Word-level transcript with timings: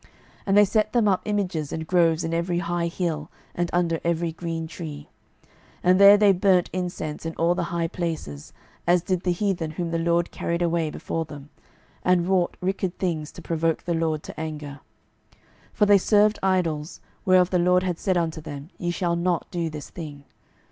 12:017:010 0.01 0.09
And 0.47 0.57
they 0.57 0.65
set 0.65 0.93
them 0.93 1.07
up 1.07 1.21
images 1.25 1.71
and 1.71 1.85
groves 1.85 2.23
in 2.23 2.33
every 2.33 2.57
high 2.57 2.87
hill, 2.87 3.29
and 3.53 3.69
under 3.71 3.99
every 4.03 4.31
green 4.31 4.65
tree: 4.65 5.09
12:017:011 5.43 5.55
And 5.83 6.01
there 6.01 6.17
they 6.17 6.33
burnt 6.33 6.69
incense 6.73 7.23
in 7.23 7.35
all 7.35 7.53
the 7.53 7.65
high 7.65 7.87
places, 7.87 8.51
as 8.87 9.03
did 9.03 9.21
the 9.21 9.31
heathen 9.31 9.69
whom 9.69 9.91
the 9.91 9.99
LORD 9.99 10.31
carried 10.31 10.63
away 10.63 10.89
before 10.89 11.25
them; 11.25 11.49
and 12.03 12.27
wrought 12.27 12.57
wicked 12.61 12.97
things 12.97 13.31
to 13.33 13.43
provoke 13.43 13.83
the 13.83 13.93
LORD 13.93 14.23
to 14.23 14.39
anger: 14.39 14.79
12:017:012 15.35 15.39
For 15.73 15.85
they 15.85 15.97
served 15.99 16.39
idols, 16.41 16.99
whereof 17.23 17.51
the 17.51 17.59
LORD 17.59 17.83
had 17.83 17.99
said 17.99 18.17
unto 18.17 18.41
them, 18.41 18.71
Ye 18.79 18.89
shall 18.89 19.15
not 19.15 19.51
do 19.51 19.69
this 19.69 19.91
thing. 19.91 20.23